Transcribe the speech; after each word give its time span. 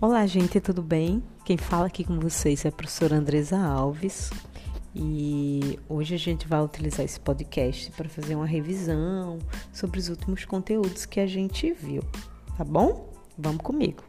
Olá, 0.00 0.24
gente, 0.28 0.60
tudo 0.60 0.80
bem? 0.80 1.20
Quem 1.44 1.56
fala 1.56 1.86
aqui 1.86 2.04
com 2.04 2.20
vocês 2.20 2.64
é 2.64 2.68
a 2.68 2.72
professora 2.72 3.16
Andresa 3.16 3.58
Alves 3.58 4.30
e 4.94 5.76
hoje 5.88 6.14
a 6.14 6.16
gente 6.16 6.46
vai 6.46 6.62
utilizar 6.62 7.04
esse 7.04 7.18
podcast 7.18 7.90
para 7.90 8.08
fazer 8.08 8.36
uma 8.36 8.46
revisão 8.46 9.40
sobre 9.72 9.98
os 9.98 10.08
últimos 10.08 10.44
conteúdos 10.44 11.04
que 11.04 11.18
a 11.18 11.26
gente 11.26 11.72
viu, 11.72 12.00
tá 12.56 12.62
bom? 12.62 13.12
Vamos 13.36 13.60
comigo. 13.60 14.04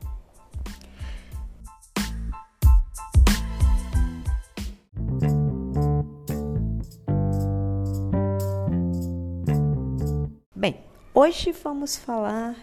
Bem, 10.56 10.84
hoje 11.16 11.52
vamos 11.52 11.98
falar 11.98 12.56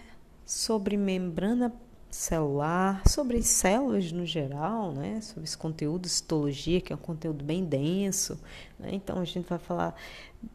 sobre 0.44 0.96
membrana 0.96 1.74
celular, 2.10 3.02
sobre 3.06 3.42
células 3.42 4.10
no 4.12 4.24
geral, 4.24 4.92
né? 4.92 5.20
sobre 5.20 5.44
esse 5.44 5.56
conteúdo 5.56 6.08
citologia, 6.08 6.80
que 6.80 6.92
é 6.92 6.96
um 6.96 6.98
conteúdo 6.98 7.44
bem 7.44 7.64
denso. 7.64 8.40
Né? 8.78 8.90
Então, 8.92 9.18
a 9.20 9.24
gente 9.24 9.48
vai 9.48 9.58
falar 9.58 9.94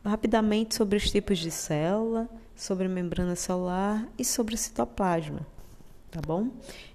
rapidamente 0.03 0.75
sobre 0.75 0.97
os 0.97 1.09
tipos 1.09 1.39
de 1.39 1.51
célula, 1.51 2.29
sobre 2.55 2.85
a 2.85 2.89
membrana 2.89 3.35
celular 3.35 4.07
e 4.17 4.25
sobre 4.25 4.55
o 4.55 4.57
citoplasma. 4.57 5.45
Tá 6.11 6.19
bom? 6.19 6.49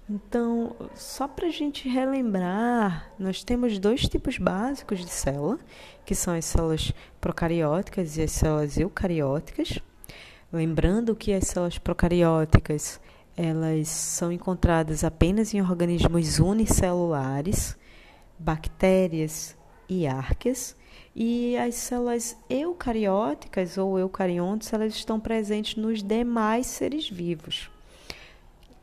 Então, 0.07 0.75
só 0.93 1.27
para 1.27 1.47
a 1.47 1.51
gente 1.51 1.89
relembrar, 1.89 3.11
nós 3.17 3.43
temos 3.43 3.79
dois 3.79 4.07
tipos 4.07 4.37
básicos 4.37 4.99
de 4.99 5.09
célula, 5.09 5.57
que 6.05 6.13
são 6.13 6.35
as 6.35 6.45
células 6.45 6.93
procarióticas 7.19 8.15
e 8.15 8.21
as 8.21 8.31
células 8.31 8.77
eucarióticas. 8.77 9.79
Lembrando 10.53 11.15
que 11.15 11.33
as 11.33 11.47
células 11.47 11.79
procarióticas 11.79 13.01
elas 13.37 13.87
são 13.87 14.31
encontradas 14.31 15.03
apenas 15.03 15.53
em 15.53 15.61
organismos 15.61 16.39
unicelulares, 16.39 17.77
bactérias 18.39 19.55
e 19.87 20.07
arqueas, 20.07 20.75
e 21.15 21.55
as 21.55 21.75
células 21.75 22.35
eucarióticas 22.49 23.77
ou 23.77 23.99
eucariontes, 23.99 24.73
elas 24.73 24.95
estão 24.95 25.19
presentes 25.19 25.75
nos 25.75 26.01
demais 26.01 26.65
seres 26.65 27.07
vivos, 27.07 27.69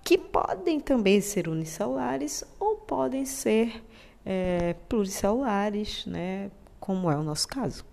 que 0.04 0.16
podem 0.16 0.78
também 0.78 1.20
ser 1.20 1.48
unicelulares 1.48 2.44
ou 2.60 2.76
podem 2.76 3.24
ser 3.24 3.84
é, 4.24 4.74
pluricelulares, 4.88 6.06
né, 6.06 6.50
como 6.78 7.10
é 7.10 7.16
o 7.16 7.22
nosso 7.24 7.48
caso 7.48 7.84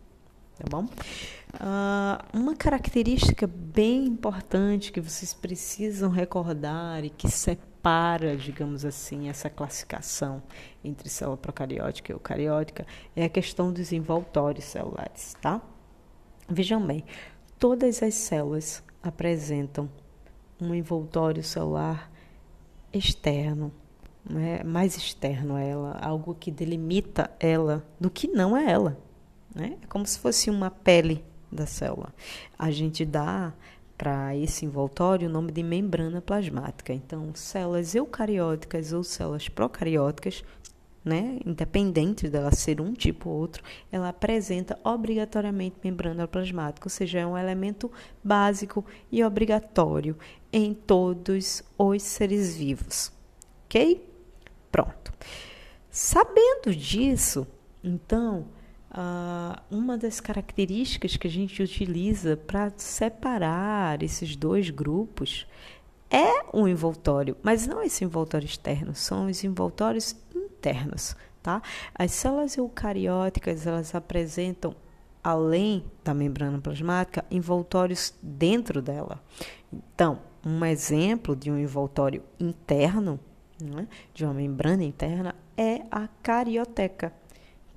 tá 0.61 0.67
bom? 0.69 0.85
Uh, 1.55 2.37
uma 2.37 2.55
característica 2.55 3.47
bem 3.47 4.05
importante 4.05 4.91
que 4.91 5.01
vocês 5.01 5.33
precisam 5.33 6.09
recordar 6.09 7.03
e 7.03 7.09
que 7.09 7.29
separa, 7.29 8.37
digamos 8.37 8.85
assim, 8.85 9.27
essa 9.27 9.49
classificação 9.49 10.41
entre 10.83 11.09
célula 11.09 11.37
procariótica 11.37 12.11
e 12.11 12.15
eucariótica 12.15 12.85
é 13.15 13.25
a 13.25 13.29
questão 13.29 13.73
dos 13.73 13.91
envoltórios 13.91 14.65
celulares, 14.65 15.35
tá? 15.41 15.61
Vejam 16.47 16.85
bem, 16.85 17.03
todas 17.57 18.03
as 18.03 18.13
células 18.13 18.83
apresentam 19.01 19.89
um 20.59 20.75
envoltório 20.75 21.43
celular 21.43 22.11
externo, 22.93 23.73
né? 24.29 24.61
mais 24.63 24.95
externo 24.95 25.55
a 25.55 25.61
ela, 25.61 25.97
algo 26.01 26.35
que 26.35 26.51
delimita 26.51 27.31
ela 27.39 27.83
do 27.99 28.11
que 28.11 28.27
não 28.27 28.55
é 28.55 28.69
ela. 28.69 29.10
Né? 29.53 29.77
É 29.81 29.87
como 29.87 30.05
se 30.05 30.19
fosse 30.19 30.49
uma 30.49 30.71
pele 30.71 31.23
da 31.51 31.65
célula. 31.65 32.13
A 32.57 32.71
gente 32.71 33.05
dá 33.05 33.53
para 33.97 34.35
esse 34.35 34.65
envoltório 34.65 35.29
o 35.29 35.31
nome 35.31 35.51
de 35.51 35.61
membrana 35.61 36.21
plasmática. 36.21 36.91
Então, 36.91 37.35
células 37.35 37.93
eucarióticas 37.93 38.93
ou 38.93 39.03
células 39.03 39.47
procarióticas, 39.47 40.43
né, 41.05 41.39
independente 41.45 42.27
dela 42.27 42.51
ser 42.51 42.81
um 42.81 42.93
tipo 42.93 43.29
ou 43.29 43.37
outro, 43.37 43.63
ela 43.91 44.09
apresenta 44.09 44.79
obrigatoriamente 44.83 45.75
membrana 45.83 46.27
plasmática, 46.27 46.87
ou 46.87 46.89
seja, 46.89 47.19
é 47.19 47.27
um 47.27 47.37
elemento 47.37 47.91
básico 48.23 48.83
e 49.11 49.23
obrigatório 49.23 50.17
em 50.51 50.73
todos 50.73 51.63
os 51.77 52.01
seres 52.01 52.55
vivos. 52.55 53.11
Ok? 53.65 54.07
Pronto. 54.71 55.11
Sabendo 55.91 56.75
disso, 56.75 57.45
então, 57.83 58.47
Uh, 58.91 59.55
uma 59.71 59.97
das 59.97 60.19
características 60.19 61.15
que 61.15 61.25
a 61.25 61.29
gente 61.29 61.63
utiliza 61.63 62.35
para 62.35 62.73
separar 62.75 64.03
esses 64.03 64.35
dois 64.35 64.69
grupos 64.69 65.47
é 66.09 66.43
um 66.53 66.67
envoltório, 66.67 67.37
mas 67.41 67.65
não 67.65 67.81
esse 67.81 68.03
envoltório 68.03 68.45
externo, 68.45 68.93
são 68.93 69.27
os 69.27 69.45
envoltórios 69.45 70.13
internos, 70.35 71.15
tá? 71.41 71.61
As 71.95 72.11
células 72.11 72.57
eucarióticas, 72.57 73.65
elas 73.65 73.95
apresentam 73.95 74.75
além 75.23 75.85
da 76.03 76.13
membrana 76.13 76.59
plasmática, 76.59 77.23
envoltórios 77.31 78.13
dentro 78.21 78.81
dela. 78.81 79.23
Então, 79.71 80.19
um 80.45 80.65
exemplo 80.65 81.33
de 81.33 81.49
um 81.49 81.57
envoltório 81.57 82.21
interno, 82.37 83.17
né, 83.61 83.87
de 84.13 84.25
uma 84.25 84.33
membrana 84.33 84.83
interna, 84.83 85.33
é 85.55 85.83
a 85.89 86.09
carioteca 86.21 87.13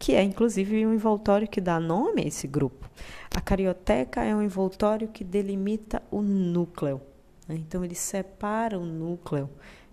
que 0.05 0.15
é 0.15 0.23
inclusive 0.23 0.87
um 0.87 0.93
envoltório 0.93 1.49
que 1.49 1.63
dá 1.63 1.81
nome 1.81 2.25
a 2.25 2.27
esse 2.27 2.47
grupo. 2.47 2.91
A 3.35 3.41
carioteca 3.41 4.23
é 4.23 4.37
um 4.37 4.43
envoltório 4.43 5.09
que 5.09 5.25
delimita 5.25 6.03
o 6.11 6.21
núcleo. 6.21 7.01
Né? 7.49 7.55
Então, 7.55 7.83
ele 7.83 7.95
separa 7.95 8.79
o 8.79 8.85
núcleo 8.85 9.49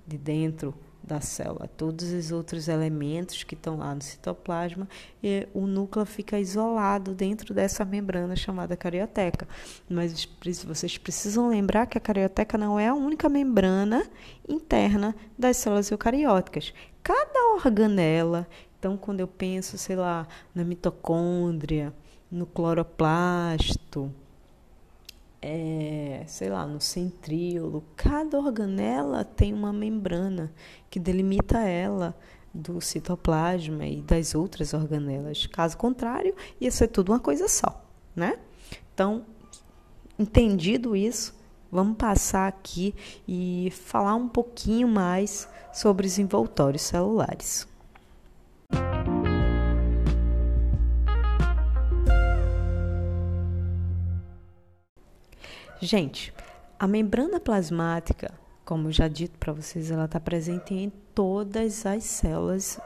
de 0.06 0.18
dentro 0.18 0.76
da 1.02 1.22
célula. 1.22 1.66
Todos 1.78 2.12
os 2.12 2.30
outros 2.30 2.68
elementos 2.68 3.42
que 3.44 3.56
estão 3.56 3.78
lá 3.78 3.96
no 3.96 4.02
citoplasma, 4.02 4.86
e 5.24 5.48
o 5.54 5.66
núcleo 5.66 6.06
fica 6.06 6.38
isolado 6.38 7.14
dentro 7.14 7.54
dessa 7.54 7.86
membrana 7.86 8.36
chamada 8.36 8.76
carioteca. 8.76 9.48
Mas 9.90 10.28
vocês 10.66 10.98
precisam 10.98 11.48
lembrar 11.48 11.86
que 11.86 11.98
a 11.98 12.02
carioteca 12.02 12.58
não 12.58 12.78
é 12.78 12.90
a 12.90 12.94
única 12.94 13.30
membrana 13.30 14.06
interna 14.46 15.16
das 15.40 15.56
células 15.56 15.90
eucarióticas. 15.90 16.74
Cada 17.02 17.56
organela 17.56 18.46
então, 18.82 18.98
quando 18.98 19.20
eu 19.20 19.28
penso, 19.28 19.78
sei 19.78 19.96
lá, 19.96 20.28
na 20.56 20.64
mitocôndria, 20.64 21.94
no 22.32 22.48
cloroplasto, 22.48 24.12
é, 25.40 26.24
sei 26.26 26.50
lá, 26.50 26.66
no 26.66 26.82
centríolo, 26.82 27.84
cada 27.96 28.40
organela 28.40 29.24
tem 29.24 29.54
uma 29.54 29.72
membrana 29.72 30.52
que 30.90 31.00
delimita 31.00 31.60
ela 31.60 32.18
do 32.52 32.82
citoplasma 32.82 33.86
e 33.86 34.02
das 34.02 34.34
outras 34.34 34.74
organelas. 34.74 35.46
Caso 35.46 35.78
contrário, 35.78 36.36
ia 36.60 36.72
ser 36.72 36.88
tudo 36.88 37.12
uma 37.12 37.20
coisa 37.20 37.48
só, 37.48 37.86
né? 38.16 38.40
Então, 38.96 39.24
entendido 40.18 40.96
isso, 40.96 41.36
vamos 41.72 41.98
passar 41.98 42.48
aqui 42.48 42.96
e 43.28 43.72
falar 43.72 44.16
um 44.16 44.28
pouquinho 44.28 44.88
mais 44.88 45.48
sobre 45.72 46.08
os 46.08 46.18
envoltórios 46.18 46.82
celulares. 46.82 47.70
Gente, 55.82 56.32
a 56.78 56.86
membrana 56.86 57.40
plasmática, 57.40 58.32
como 58.64 58.92
já 58.92 59.08
dito 59.08 59.40
para 59.40 59.52
vocês, 59.52 59.90
ela 59.90 60.06
está 60.06 60.20
presente 60.20 60.76
em 60.76 60.92
todas 61.16 61.88
as 61.88 62.04
células, 62.04 62.80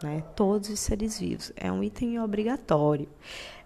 né? 0.00 0.22
Todos 0.36 0.70
os 0.70 0.78
seres 0.78 1.18
vivos. 1.18 1.52
É 1.56 1.70
um 1.72 1.82
item 1.82 2.20
obrigatório. 2.20 3.08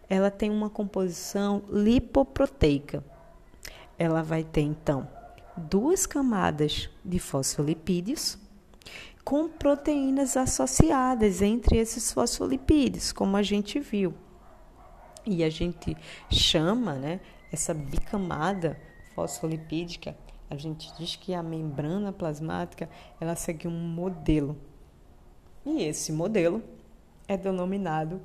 Ela 0.08 0.30
tem 0.30 0.50
uma 0.50 0.70
composição 0.70 1.62
lipoproteica. 1.70 3.04
Ela 3.98 4.22
vai 4.22 4.42
ter 4.42 4.62
então 4.62 5.06
duas 5.54 6.06
camadas 6.06 6.88
de 7.04 7.18
fosfolipídios 7.18 8.38
com 9.22 9.50
proteínas 9.50 10.34
associadas 10.34 11.42
entre 11.42 11.76
esses 11.76 12.10
fosfolipídios, 12.10 13.12
como 13.12 13.36
a 13.36 13.42
gente 13.42 13.78
viu. 13.78 14.14
E 15.26 15.44
a 15.44 15.50
gente 15.50 15.94
chama, 16.30 16.94
né, 16.94 17.20
essa 17.52 17.74
bicamada 17.74 18.80
fosfolipídica, 19.14 20.16
a 20.48 20.56
gente 20.56 20.92
diz 20.98 21.16
que 21.16 21.34
a 21.34 21.42
membrana 21.42 22.12
plasmática 22.12 22.88
ela 23.20 23.36
segue 23.36 23.68
um 23.68 23.70
modelo. 23.70 24.56
E 25.64 25.82
esse 25.84 26.12
modelo 26.12 26.62
é 27.28 27.36
denominado 27.36 28.20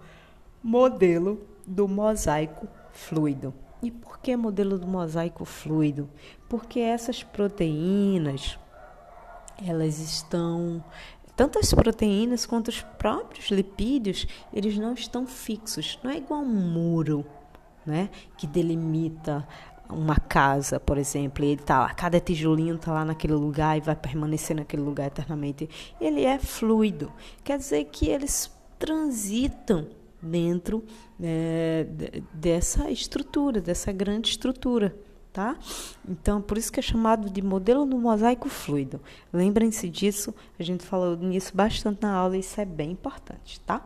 modelo 0.64 1.46
do 1.66 1.88
mosaico 1.88 2.68
fluido. 2.92 3.54
E 3.82 3.92
por 3.92 4.20
que 4.20 4.36
modelo 4.36 4.80
do 4.80 4.88
mosaico 4.88 5.46
fluido? 5.46 6.10
Porque 6.50 6.80
essas 6.80 7.22
proteínas 7.22 8.58
elas 9.66 10.00
estão 10.00 10.84
tanto 11.36 11.60
as 11.60 11.72
proteínas 11.74 12.46
quanto 12.46 12.70
os 12.70 12.82
próprios 12.82 13.50
lipídios, 13.50 14.26
eles 14.52 14.78
não 14.78 14.94
estão 14.94 15.28
fixos, 15.28 16.00
não 16.04 16.10
é 16.10 16.18
igual 16.18 16.42
um 16.42 16.46
muro 16.46 17.26
né, 17.88 18.10
que 18.38 18.46
delimita 18.46 19.48
uma 19.90 20.18
casa, 20.18 20.80
por 20.80 20.98
exemplo, 20.98 21.44
e 21.44 21.50
ele 21.50 21.62
tá 21.62 21.80
lá, 21.80 21.94
cada 21.94 22.20
tijolinho 22.20 22.76
está 22.76 22.92
lá 22.92 23.06
naquele 23.06 23.34
lugar 23.34 23.78
e 23.78 23.82
vai 23.82 23.96
permanecer 23.96 24.56
naquele 24.56 24.82
lugar 24.82 25.08
eternamente. 25.08 25.70
Ele 26.00 26.24
é 26.26 26.38
fluido, 26.38 27.12
quer 27.44 27.58
dizer 27.58 27.86
que 27.86 28.10
eles 28.10 28.52
transitam 28.78 29.88
dentro 30.22 30.84
é, 31.22 31.88
dessa 32.34 32.92
estrutura, 32.92 33.62
dessa 33.62 33.92
grande 33.92 34.30
estrutura. 34.30 34.96
Tá? 35.32 35.56
Então, 36.10 36.42
por 36.42 36.58
isso 36.58 36.72
que 36.72 36.80
é 36.80 36.82
chamado 36.82 37.30
de 37.30 37.44
modelo 37.44 37.86
do 37.86 37.96
mosaico 37.96 38.50
fluido. 38.50 39.00
Lembrem-se 39.32 39.88
disso, 39.88 40.34
a 40.58 40.64
gente 40.64 40.84
falou 40.84 41.16
nisso 41.16 41.56
bastante 41.56 42.02
na 42.02 42.12
aula 42.12 42.36
e 42.36 42.40
isso 42.40 42.60
é 42.60 42.66
bem 42.66 42.90
importante, 42.90 43.60
tá? 43.60 43.86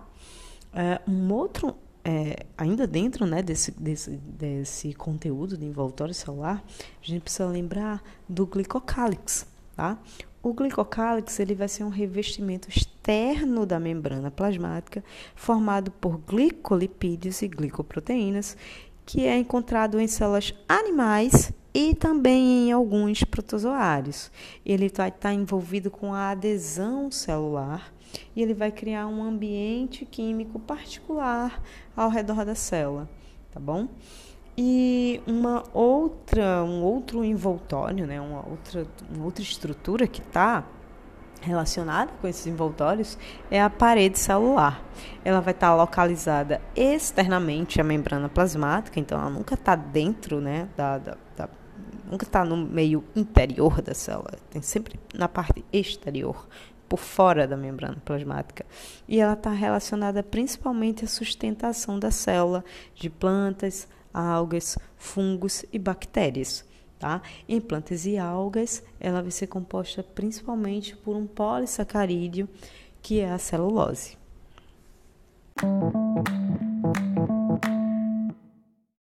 É, 0.74 1.02
um 1.06 1.34
outro 1.34 1.76
é, 2.04 2.46
ainda 2.58 2.88
dentro 2.88 3.26
né, 3.26 3.42
desse, 3.42 3.72
desse, 3.72 4.12
desse 4.12 4.94
conteúdo 4.94 5.58
de 5.58 5.66
envoltório 5.66 6.14
celular, 6.14 6.64
a 7.02 7.06
gente 7.06 7.22
precisa 7.22 7.46
lembrar 7.46 8.02
do 8.28 8.46
glicocálix. 8.46 9.46
Tá? 9.76 9.98
O 10.44 10.54
glicocálix 10.54 11.40
ele 11.40 11.54
vai 11.54 11.68
ser 11.68 11.84
um 11.84 11.90
revestimento 11.90 12.68
externo 12.68 13.66
da 13.66 13.80
membrana 13.80 14.32
plasmática, 14.32 15.04
formado 15.36 15.92
por 15.92 16.18
glicolipídios 16.18 17.42
e 17.42 17.48
glicoproteínas, 17.48 18.58
que 19.06 19.26
é 19.26 19.38
encontrado 19.38 20.00
em 20.00 20.08
células 20.08 20.54
animais 20.68 21.54
e 21.74 21.94
também 21.94 22.68
em 22.68 22.72
alguns 22.72 23.24
protozoários. 23.24 24.32
Ele 24.66 24.90
vai 24.90 25.10
estar 25.10 25.34
envolvido 25.34 25.92
com 25.92 26.14
a 26.14 26.32
adesão 26.32 27.12
celular 27.12 27.94
e 28.36 28.42
ele 28.42 28.54
vai 28.54 28.72
criar 28.72 29.08
um 29.08 29.24
ambiente 29.24 30.06
químico 30.06 30.60
particular 30.60 31.62
ao 31.96 32.10
redor 32.10 32.46
da 32.46 32.56
célula, 32.56 33.10
tá 33.52 33.60
bom? 33.60 33.88
E 34.58 35.22
uma 35.26 35.64
outra, 35.74 36.64
um 36.64 36.84
outro 36.84 37.24
envoltório, 37.24 38.06
né, 38.06 38.20
uma 38.20 38.48
outra, 38.48 38.86
uma 39.10 39.26
outra 39.26 39.44
estrutura 39.44 40.06
que 40.08 40.22
está 40.22 40.66
relacionada 41.42 42.12
com 42.22 42.28
esses 42.28 42.46
envoltórios 42.46 43.18
é 43.50 43.62
a 43.62 43.70
parede 43.70 44.20
celular. 44.20 44.84
Ela 45.26 45.40
vai 45.42 45.54
estar 45.54 45.70
tá 45.70 45.76
localizada 45.76 46.62
externamente 46.76 47.82
à 47.82 47.84
membrana 47.84 48.30
plasmática, 48.30 49.00
então 49.00 49.20
ela 49.20 49.30
nunca 49.30 49.56
está 49.56 49.76
dentro, 49.76 50.40
né, 50.40 50.70
da, 50.78 50.98
da, 50.98 51.18
da 51.36 51.50
nunca 52.10 52.26
está 52.26 52.44
no 52.44 52.58
meio 52.58 53.04
interior 53.16 53.82
da 53.82 53.94
célula, 53.94 54.34
tem 54.50 54.62
sempre 54.62 55.00
na 55.14 55.30
parte 55.30 55.64
exterior 55.72 56.48
por 56.92 57.00
fora 57.00 57.48
da 57.48 57.56
membrana 57.56 58.02
plasmática. 58.04 58.66
E 59.08 59.22
ela 59.22 59.32
está 59.32 59.50
relacionada 59.50 60.22
principalmente 60.22 61.06
à 61.06 61.08
sustentação 61.08 61.98
da 61.98 62.12
célula 62.12 62.66
de 62.94 63.10
plantas, 63.10 63.88
algas, 64.14 64.78
fungos 64.98 65.64
e 65.72 65.80
bactérias. 65.80 66.66
Tá? 67.00 67.22
Em 67.48 67.62
plantas 67.62 68.06
e 68.06 68.18
algas, 68.18 68.84
ela 69.00 69.22
vai 69.22 69.32
ser 69.32 69.48
composta 69.48 70.04
principalmente 70.04 70.94
por 70.98 71.16
um 71.16 71.26
polissacarídeo, 71.26 72.50
que 73.02 73.22
é 73.22 73.32
a 73.32 73.38
celulose. 73.38 74.18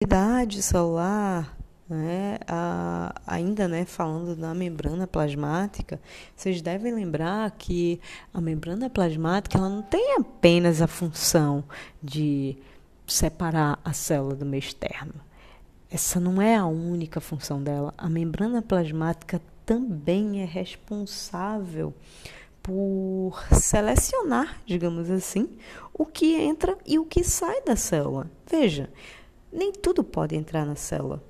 Idade 0.00 0.62
celular 0.62 1.59
né, 1.90 2.38
a, 2.46 3.12
ainda 3.26 3.66
né, 3.66 3.84
falando 3.84 4.36
da 4.36 4.54
membrana 4.54 5.08
plasmática, 5.08 6.00
vocês 6.36 6.62
devem 6.62 6.94
lembrar 6.94 7.50
que 7.50 8.00
a 8.32 8.40
membrana 8.40 8.88
plasmática 8.88 9.58
ela 9.58 9.68
não 9.68 9.82
tem 9.82 10.14
apenas 10.14 10.80
a 10.80 10.86
função 10.86 11.64
de 12.00 12.56
separar 13.06 13.80
a 13.84 13.92
célula 13.92 14.36
do 14.36 14.46
meio 14.46 14.60
externo. 14.60 15.14
Essa 15.90 16.20
não 16.20 16.40
é 16.40 16.54
a 16.54 16.64
única 16.64 17.20
função 17.20 17.60
dela. 17.60 17.92
A 17.98 18.08
membrana 18.08 18.62
plasmática 18.62 19.42
também 19.66 20.40
é 20.40 20.44
responsável 20.44 21.92
por 22.62 23.44
selecionar, 23.52 24.60
digamos 24.64 25.10
assim, 25.10 25.48
o 25.92 26.06
que 26.06 26.36
entra 26.36 26.78
e 26.86 27.00
o 27.00 27.04
que 27.04 27.24
sai 27.24 27.62
da 27.62 27.74
célula. 27.74 28.30
Veja, 28.48 28.88
nem 29.52 29.72
tudo 29.72 30.04
pode 30.04 30.36
entrar 30.36 30.64
na 30.64 30.76
célula 30.76 31.20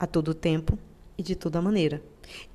a 0.00 0.06
todo 0.06 0.34
tempo 0.34 0.78
e 1.18 1.22
de 1.22 1.36
toda 1.36 1.60
maneira. 1.60 2.02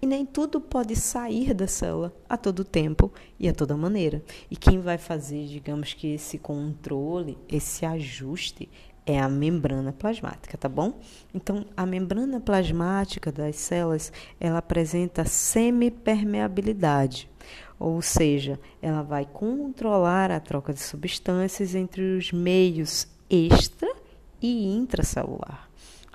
E 0.02 0.08
nem 0.08 0.26
tudo 0.26 0.60
pode 0.60 0.96
sair 0.96 1.54
da 1.54 1.68
célula 1.68 2.12
a 2.28 2.36
todo 2.36 2.64
tempo 2.64 3.14
e 3.40 3.48
a 3.48 3.54
toda 3.54 3.78
maneira. 3.78 4.24
E 4.50 4.56
quem 4.56 4.80
vai 4.80 4.98
fazer, 4.98 5.46
digamos 5.46 5.94
que 5.94 6.16
esse 6.16 6.40
controle, 6.40 7.38
esse 7.48 7.86
ajuste, 7.86 8.68
é 9.06 9.20
a 9.20 9.30
membrana 9.30 9.94
plasmática, 9.94 10.58
tá 10.58 10.68
bom? 10.68 11.00
Então, 11.32 11.64
a 11.78 11.86
membrana 11.86 12.40
plasmática 12.40 13.32
das 13.32 13.58
células, 13.58 14.12
ela 14.40 14.58
apresenta 14.58 15.26
semipermeabilidade, 15.26 17.30
ou 17.78 18.02
seja, 18.02 18.60
ela 18.82 19.04
vai 19.04 19.26
controlar 19.26 20.32
a 20.32 20.40
troca 20.40 20.74
de 20.74 20.80
substâncias 20.80 21.76
entre 21.76 22.18
os 22.18 22.32
meios 22.32 23.08
extra 23.30 23.94
e 24.42 24.76
intracelular. 24.76 25.65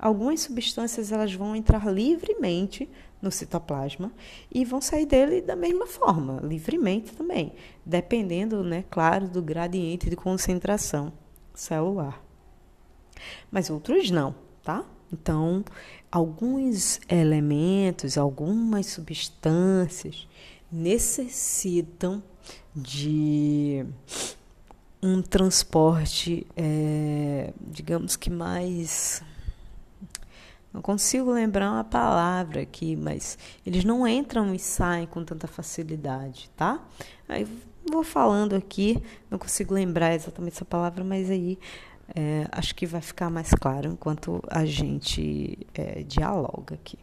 Algumas 0.01 0.41
substâncias 0.41 1.13
elas 1.13 1.35
vão 1.35 1.55
entrar 1.55 1.87
livremente 1.93 2.89
no 3.21 3.31
citoplasma 3.31 4.11
e 4.51 4.65
vão 4.65 4.81
sair 4.81 5.05
dele 5.05 5.43
da 5.43 5.55
mesma 5.55 5.87
forma, 5.87 6.41
livremente 6.43 7.13
também, 7.13 7.53
dependendo, 7.85 8.65
né, 8.65 8.83
claro, 8.91 9.29
do 9.29 9.43
gradiente 9.43 10.09
de 10.09 10.17
concentração 10.17 11.13
celular. 11.53 12.25
Mas 13.51 13.69
outros 13.69 14.11
não, 14.11 14.35
tá? 14.63 14.87
Então, 15.13 15.63
alguns 16.11 16.99
elementos, 17.07 18.17
algumas 18.17 18.87
substâncias 18.87 20.27
necessitam 20.73 22.23
de 22.75 23.85
um 25.03 25.21
transporte, 25.21 26.47
é, 26.57 27.53
digamos 27.61 28.17
que 28.17 28.31
mais 28.31 29.23
não 30.73 30.81
consigo 30.81 31.31
lembrar 31.31 31.71
uma 31.71 31.85
palavra 31.85 32.63
aqui, 32.63 32.95
mas 32.95 33.37
eles 33.67 33.85
não 33.85 34.07
entram 34.07 34.55
e 34.55 34.59
saem 34.59 35.07
com 35.07 35.25
tanta 35.25 35.47
facilidade, 35.47 36.51
tá? 36.57 36.81
Aí 37.29 37.47
vou 37.91 38.05
falando 38.05 38.55
aqui, 38.55 39.03
não 39.31 39.39
consigo 39.39 39.75
lembrar 39.75 40.15
exatamente 40.15 40.55
essa 40.55 40.65
palavra, 40.65 41.03
mas 41.03 41.31
aí 41.31 41.59
é, 42.15 42.47
acho 42.53 42.75
que 42.75 42.87
vai 42.87 43.01
ficar 43.01 43.31
mais 43.31 43.51
claro 43.51 43.91
enquanto 43.91 44.43
a 44.49 44.65
gente 44.65 45.59
é, 45.75 46.03
dialoga 46.03 46.75
aqui. 46.75 46.99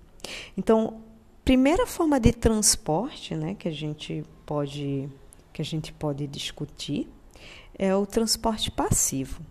Então, 0.55 1.01
primeira 1.43 1.85
forma 1.85 2.19
de 2.19 2.31
transporte, 2.31 3.35
né, 3.35 3.55
que 3.55 3.67
a 3.67 3.71
gente 3.71 4.23
pode 4.45 5.09
que 5.53 5.61
a 5.61 5.65
gente 5.65 5.91
pode 5.91 6.27
discutir 6.27 7.09
é 7.77 7.95
o 7.95 8.05
transporte 8.05 8.69
passivo. 8.69 9.41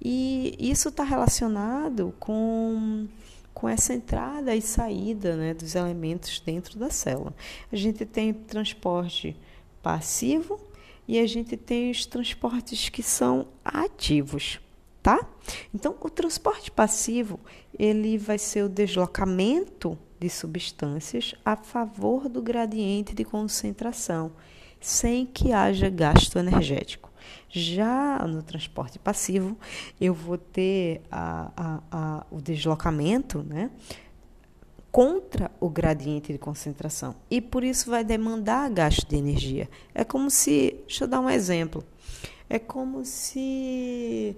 E 0.00 0.56
isso 0.58 0.88
está 0.88 1.04
relacionado 1.04 2.12
com 2.18 3.06
com 3.54 3.68
essa 3.68 3.94
entrada 3.94 4.54
e 4.54 4.62
saída 4.62 5.36
né, 5.36 5.54
dos 5.54 5.74
elementos 5.74 6.40
dentro 6.40 6.78
da 6.78 6.90
célula. 6.90 7.34
A 7.70 7.76
gente 7.76 8.04
tem 8.04 8.32
transporte 8.32 9.36
passivo 9.82 10.58
e 11.06 11.18
a 11.18 11.26
gente 11.26 11.56
tem 11.56 11.90
os 11.90 12.06
transportes 12.06 12.88
que 12.88 13.02
são 13.02 13.48
ativos, 13.64 14.60
tá? 15.02 15.20
Então, 15.74 15.94
o 16.00 16.08
transporte 16.08 16.70
passivo, 16.70 17.38
ele 17.78 18.16
vai 18.16 18.38
ser 18.38 18.62
o 18.64 18.68
deslocamento 18.68 19.98
de 20.18 20.30
substâncias 20.30 21.34
a 21.44 21.56
favor 21.56 22.28
do 22.28 22.40
gradiente 22.40 23.14
de 23.14 23.24
concentração, 23.24 24.32
sem 24.80 25.26
que 25.26 25.52
haja 25.52 25.90
gasto 25.90 26.38
energético. 26.38 27.11
Já 27.48 28.18
no 28.26 28.42
transporte 28.42 28.98
passivo, 28.98 29.56
eu 30.00 30.14
vou 30.14 30.38
ter 30.38 31.02
a, 31.10 31.50
a, 31.56 31.80
a, 31.90 32.26
o 32.30 32.40
deslocamento 32.40 33.42
né, 33.42 33.70
contra 34.90 35.50
o 35.60 35.68
gradiente 35.68 36.32
de 36.32 36.38
concentração. 36.38 37.14
E 37.30 37.40
por 37.40 37.64
isso 37.64 37.90
vai 37.90 38.04
demandar 38.04 38.70
gasto 38.70 39.06
de 39.08 39.16
energia. 39.16 39.68
É 39.94 40.04
como 40.04 40.30
se. 40.30 40.76
Deixa 40.86 41.04
eu 41.04 41.08
dar 41.08 41.20
um 41.20 41.30
exemplo. 41.30 41.84
É 42.48 42.58
como 42.58 43.04
se 43.04 44.36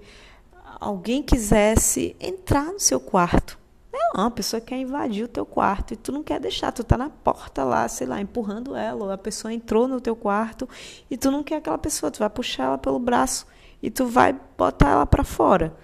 alguém 0.81 1.23
quisesse 1.23 2.15
entrar 2.21 2.73
no 2.73 2.79
seu 2.79 3.01
quarto 3.01 3.59
é 3.97 4.21
uma 4.21 4.31
pessoa 4.31 4.61
quer 4.61 4.79
invadir 4.79 5.25
o 5.25 5.29
teu 5.29 5.47
quarto 5.47 5.95
e 5.95 5.97
tu 5.97 6.11
não 6.11 6.23
quer 6.23 6.41
deixar, 6.41 6.73
tu 6.73 6.83
tá 6.83 6.97
na 6.97 7.11
porta 7.11 7.65
lá, 7.65 7.87
sei 7.89 8.07
lá, 8.07 8.21
empurrando 8.21 8.75
ela, 8.75 9.05
ou 9.05 9.11
a 9.11 9.19
pessoa 9.19 9.53
entrou 9.53 9.87
no 9.87 10.01
teu 10.01 10.17
quarto 10.17 10.69
e 11.11 11.17
tu 11.17 11.31
não 11.31 11.43
quer 11.43 11.57
aquela 11.57 11.79
pessoa, 11.79 12.11
tu 12.11 12.19
vai 12.19 12.31
puxar 12.31 12.65
ela 12.65 12.79
pelo 12.79 12.99
braço 12.99 13.47
e 13.83 13.91
tu 13.91 14.07
vai 14.07 14.35
botar 14.57 14.91
ela 14.91 15.07
para 15.07 15.25
fora. 15.25 15.77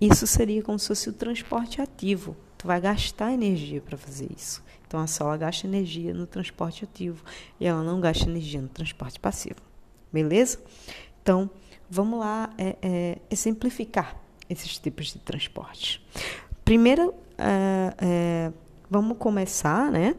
Isso 0.00 0.26
seria 0.26 0.62
como 0.62 0.78
se 0.78 0.88
fosse 0.88 1.08
o 1.10 1.12
transporte 1.12 1.82
ativo. 1.82 2.36
Tu 2.56 2.66
vai 2.66 2.80
gastar 2.80 3.32
energia 3.32 3.80
para 3.80 3.98
fazer 3.98 4.28
isso. 4.34 4.62
Então 4.86 5.00
a 5.00 5.06
célula 5.06 5.36
gasta 5.36 5.66
energia 5.66 6.14
no 6.14 6.26
transporte 6.26 6.84
ativo 6.84 7.24
e 7.58 7.66
ela 7.66 7.82
não 7.82 8.00
gasta 8.00 8.28
energia 8.28 8.60
no 8.60 8.68
transporte 8.68 9.20
passivo. 9.20 9.60
Beleza? 10.12 10.58
Então, 11.22 11.50
vamos 11.88 12.18
lá 12.18 12.50
é, 12.56 12.76
é, 12.82 13.18
exemplificar 13.30 14.16
esses 14.48 14.78
tipos 14.78 15.12
de 15.12 15.18
transporte. 15.18 16.04
Primeiro, 16.64 17.14
é, 17.40 17.94
é, 17.98 18.52
vamos 18.90 19.16
começar, 19.16 19.90
né? 19.90 20.14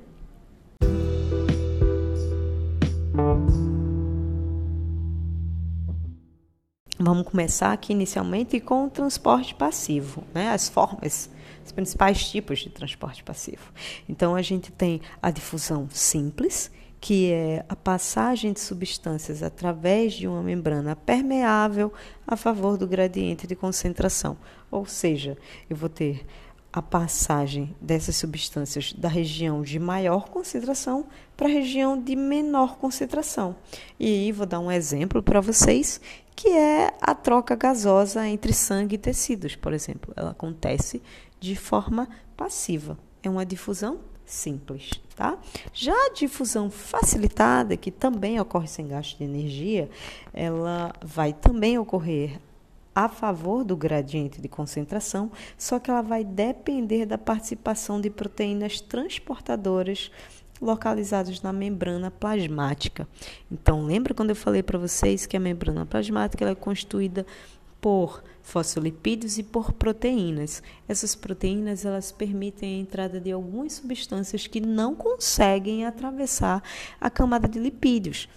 Vamos 6.97 7.27
começar 7.27 7.73
aqui 7.73 7.93
inicialmente 7.93 8.59
com 8.59 8.85
o 8.85 8.89
transporte 8.89 9.55
passivo, 9.55 10.23
né? 10.33 10.49
As 10.49 10.69
formas, 10.69 11.29
os 11.65 11.71
principais 11.71 12.29
tipos 12.29 12.59
de 12.59 12.69
transporte 12.69 13.23
passivo. 13.23 13.71
Então 14.09 14.35
a 14.35 14.41
gente 14.41 14.71
tem 14.71 15.01
a 15.21 15.29
difusão 15.31 15.87
simples, 15.91 16.71
que 16.99 17.31
é 17.31 17.65
a 17.67 17.75
passagem 17.75 18.53
de 18.53 18.59
substâncias 18.59 19.41
através 19.41 20.13
de 20.13 20.27
uma 20.27 20.43
membrana 20.43 20.95
permeável 20.95 21.91
a 22.27 22.35
favor 22.35 22.77
do 22.77 22.87
gradiente 22.87 23.47
de 23.47 23.55
concentração. 23.55 24.37
Ou 24.69 24.85
seja, 24.85 25.35
eu 25.67 25.75
vou 25.75 25.89
ter 25.89 26.25
a 26.73 26.81
passagem 26.81 27.75
dessas 27.81 28.15
substâncias 28.15 28.93
da 28.93 29.09
região 29.09 29.61
de 29.61 29.77
maior 29.77 30.29
concentração 30.29 31.05
para 31.35 31.47
a 31.47 31.51
região 31.51 32.01
de 32.01 32.15
menor 32.15 32.77
concentração. 32.77 33.55
E 33.99 34.05
aí 34.07 34.31
vou 34.31 34.45
dar 34.45 34.59
um 34.59 34.71
exemplo 34.71 35.21
para 35.21 35.41
vocês, 35.41 35.99
que 36.35 36.47
é 36.49 36.93
a 37.01 37.13
troca 37.13 37.55
gasosa 37.55 38.25
entre 38.27 38.53
sangue 38.53 38.95
e 38.95 38.99
tecidos, 38.99 39.55
por 39.55 39.73
exemplo. 39.73 40.13
Ela 40.15 40.31
acontece 40.31 41.01
de 41.39 41.55
forma 41.55 42.07
passiva. 42.37 42.97
É 43.21 43.29
uma 43.29 43.45
difusão 43.45 43.99
simples, 44.25 44.91
tá? 45.15 45.37
Já 45.73 45.93
a 45.93 46.13
difusão 46.13 46.69
facilitada, 46.69 47.75
que 47.75 47.91
também 47.91 48.39
ocorre 48.39 48.67
sem 48.67 48.87
gasto 48.87 49.17
de 49.17 49.25
energia, 49.25 49.89
ela 50.33 50.93
vai 51.03 51.33
também 51.33 51.77
ocorrer 51.77 52.39
a 52.93 53.07
favor 53.07 53.63
do 53.63 53.75
gradiente 53.75 54.41
de 54.41 54.47
concentração, 54.47 55.31
só 55.57 55.79
que 55.79 55.89
ela 55.89 56.01
vai 56.01 56.23
depender 56.23 57.05
da 57.05 57.17
participação 57.17 57.99
de 58.01 58.09
proteínas 58.09 58.81
transportadoras 58.81 60.11
localizadas 60.61 61.41
na 61.41 61.51
membrana 61.51 62.11
plasmática. 62.11 63.07
Então, 63.51 63.83
lembra 63.83 64.13
quando 64.13 64.29
eu 64.29 64.35
falei 64.35 64.61
para 64.61 64.77
vocês 64.77 65.25
que 65.25 65.35
a 65.35 65.39
membrana 65.39 65.85
plasmática 65.85 66.47
é 66.47 66.53
constituída 66.53 67.25
por 67.79 68.23
fosfolipídios 68.43 69.39
e 69.39 69.43
por 69.43 69.73
proteínas. 69.73 70.61
Essas 70.87 71.15
proteínas 71.15 71.83
elas 71.83 72.11
permitem 72.11 72.77
a 72.77 72.81
entrada 72.81 73.19
de 73.19 73.31
algumas 73.31 73.73
substâncias 73.73 74.45
que 74.45 74.61
não 74.61 74.93
conseguem 74.93 75.85
atravessar 75.85 76.61
a 76.99 77.09
camada 77.09 77.47
de 77.47 77.57
lipídios. 77.57 78.29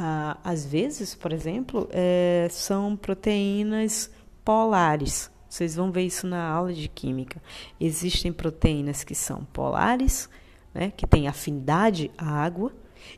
Ah, 0.00 0.38
às 0.44 0.64
vezes, 0.64 1.16
por 1.16 1.32
exemplo, 1.32 1.88
é, 1.90 2.46
são 2.52 2.96
proteínas 2.96 4.08
polares. 4.44 5.28
Vocês 5.48 5.74
vão 5.74 5.90
ver 5.90 6.02
isso 6.02 6.24
na 6.24 6.48
aula 6.48 6.72
de 6.72 6.86
química. 6.86 7.42
Existem 7.80 8.32
proteínas 8.32 9.02
que 9.02 9.12
são 9.12 9.44
polares, 9.46 10.30
né, 10.72 10.92
que 10.96 11.04
têm 11.04 11.26
afinidade 11.26 12.12
à 12.16 12.30
água, 12.30 12.72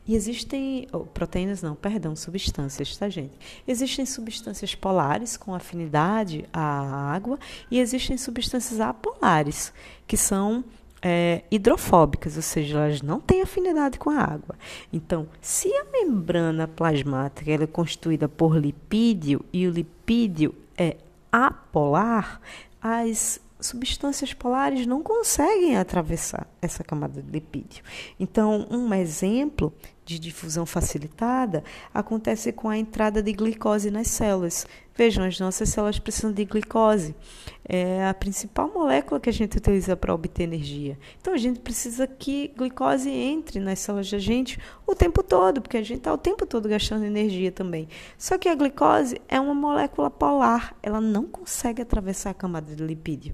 e 0.07 0.15
existem 0.15 0.87
oh, 0.91 1.01
proteínas, 1.01 1.61
não, 1.61 1.75
perdão, 1.75 2.15
substâncias, 2.15 2.97
tá, 2.97 3.07
gente? 3.09 3.37
Existem 3.67 4.03
substâncias 4.03 4.73
polares 4.73 5.37
com 5.37 5.53
afinidade 5.53 6.45
à 6.51 7.13
água 7.13 7.37
e 7.69 7.79
existem 7.79 8.17
substâncias 8.17 8.79
apolares, 8.79 9.71
que 10.07 10.17
são 10.17 10.63
é, 11.01 11.43
hidrofóbicas, 11.49 12.35
ou 12.35 12.41
seja, 12.41 12.77
elas 12.77 13.01
não 13.01 13.19
têm 13.19 13.41
afinidade 13.41 13.97
com 13.97 14.09
a 14.09 14.19
água. 14.19 14.55
Então, 14.93 15.27
se 15.41 15.67
a 15.73 15.85
membrana 15.91 16.67
plasmática 16.67 17.51
é 17.51 17.67
constituída 17.67 18.29
por 18.29 18.55
lipídio 18.55 19.43
e 19.51 19.67
o 19.67 19.71
lipídio 19.71 20.53
é 20.77 20.97
apolar, 21.31 22.39
as 22.81 23.39
substâncias 23.59 24.33
polares 24.33 24.85
não 24.85 25.01
conseguem 25.03 25.77
atravessar 25.77 26.47
essa 26.61 26.83
camada 26.83 27.21
de 27.21 27.31
lipídio. 27.31 27.83
Então, 28.19 28.67
um 28.69 28.93
exemplo 28.93 29.73
de 30.11 30.19
difusão 30.19 30.65
facilitada 30.65 31.63
acontece 31.93 32.51
com 32.51 32.67
a 32.67 32.77
entrada 32.77 33.23
de 33.23 33.31
glicose 33.31 33.89
nas 33.89 34.07
células. 34.07 34.67
Vejam, 34.93 35.23
as 35.23 35.39
nossas 35.39 35.69
células 35.69 35.97
precisam 35.99 36.33
de 36.33 36.43
glicose. 36.43 37.15
É 37.63 38.05
a 38.05 38.13
principal 38.13 38.69
molécula 38.73 39.19
que 39.19 39.29
a 39.29 39.33
gente 39.33 39.57
utiliza 39.57 39.95
para 39.95 40.13
obter 40.13 40.43
energia. 40.43 40.97
Então, 41.19 41.33
a 41.33 41.37
gente 41.37 41.61
precisa 41.61 42.05
que 42.05 42.49
glicose 42.57 43.09
entre 43.09 43.59
nas 43.59 43.79
células 43.79 44.11
da 44.11 44.19
gente 44.19 44.59
o 44.85 44.93
tempo 44.93 45.23
todo, 45.23 45.61
porque 45.61 45.77
a 45.77 45.83
gente 45.83 45.99
está 45.99 46.13
o 46.13 46.17
tempo 46.17 46.45
todo 46.45 46.67
gastando 46.67 47.05
energia 47.05 47.51
também. 47.51 47.87
Só 48.17 48.37
que 48.37 48.49
a 48.49 48.55
glicose 48.55 49.21
é 49.29 49.39
uma 49.39 49.53
molécula 49.53 50.11
polar, 50.11 50.75
ela 50.83 50.99
não 50.99 51.25
consegue 51.25 51.81
atravessar 51.81 52.31
a 52.31 52.33
camada 52.33 52.75
de 52.75 52.83
lipídio. 52.83 53.33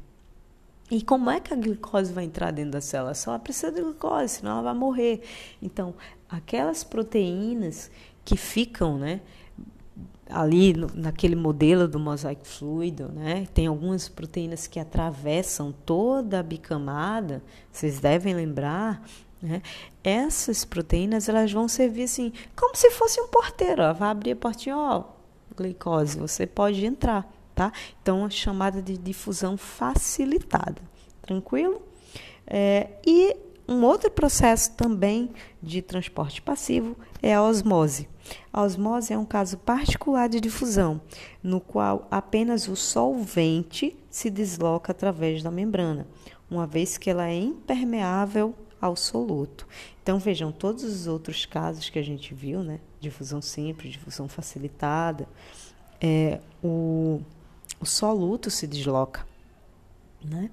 E 0.90 1.02
como 1.02 1.30
é 1.30 1.42
que 1.42 1.54
a 1.54 1.58
glicose 1.58 2.14
vai 2.14 2.24
entrar 2.24 2.52
dentro 2.52 2.72
da 2.72 2.82
célula? 2.82 3.12
A 3.12 3.14
célula 3.14 3.40
precisa 3.40 3.72
de 3.72 3.82
glicose, 3.82 4.36
senão 4.36 4.54
ela 4.54 4.62
vai 4.62 4.74
morrer. 4.74 5.22
Então, 5.62 5.94
aquelas 6.30 6.84
proteínas 6.84 7.92
que 8.24 8.36
ficam, 8.36 8.98
né, 8.98 9.22
ali 10.30 10.74
no, 10.74 10.88
naquele 10.94 11.36
modelo 11.36 11.88
do 11.88 12.00
mosaico 12.00 12.46
fluido, 12.46 13.10
né? 13.10 13.48
Tem 13.54 13.68
algumas 13.68 14.10
proteínas 14.10 14.68
que 14.68 14.80
atravessam 14.80 15.72
toda 15.86 16.40
a 16.40 16.44
bicamada, 16.44 17.42
vocês 17.72 18.00
devem 18.00 18.36
lembrar, 18.36 19.02
né? 19.42 19.62
Essas 20.04 20.66
proteínas 20.66 21.30
elas 21.30 21.52
vão 21.52 21.68
servir 21.68 22.04
assim, 22.04 22.34
como 22.56 22.76
se 22.76 22.92
fosse 22.92 23.22
um 23.22 23.28
porteiro, 23.28 23.84
ó, 23.84 23.94
vai 23.94 24.10
abrir 24.10 24.32
a 24.32 24.36
portinha, 24.36 24.76
ó, 24.76 25.06
glicose, 25.56 26.20
você 26.20 26.46
pode 26.46 26.86
entrar 26.86 27.32
tá? 27.58 27.72
Então, 28.00 28.24
a 28.24 28.30
chamada 28.30 28.84
de 28.84 28.96
difusão 28.96 29.58
facilitada, 29.58 30.80
tranquilo? 31.24 31.82
É, 32.46 32.92
e 33.06 33.36
um 33.68 33.84
outro 33.84 34.10
processo 34.10 34.72
também 34.74 35.30
de 35.62 35.82
transporte 35.82 36.42
passivo 36.42 36.96
é 37.22 37.34
a 37.34 37.44
osmose. 37.44 38.08
A 38.52 38.62
osmose 38.62 39.14
é 39.14 39.18
um 39.18 39.26
caso 39.26 39.58
particular 39.58 40.28
de 40.30 40.40
difusão, 40.40 41.02
no 41.42 41.60
qual 41.60 42.08
apenas 42.12 42.68
o 42.68 42.76
solvente 42.76 43.98
se 44.10 44.30
desloca 44.30 44.92
através 44.92 45.42
da 45.42 45.52
membrana, 45.52 46.08
uma 46.50 46.68
vez 46.68 46.98
que 46.98 47.10
ela 47.10 47.28
é 47.28 47.36
impermeável 47.36 48.54
ao 48.80 48.96
soluto. 48.96 49.68
Então 50.04 50.20
vejam 50.20 50.52
todos 50.52 50.84
os 50.84 51.08
outros 51.08 51.46
casos 51.46 51.90
que 51.90 52.00
a 52.00 52.04
gente 52.04 52.34
viu, 52.34 52.64
né? 52.64 52.80
Difusão 53.00 53.42
simples, 53.42 53.94
difusão 53.94 54.28
facilitada, 54.28 55.28
é, 56.02 56.40
o 56.64 57.22
o 57.80 57.86
soluto 57.86 58.50
se 58.50 58.66
desloca. 58.66 59.27
Né? 60.30 60.50